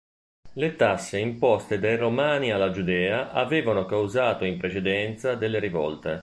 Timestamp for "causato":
3.85-4.45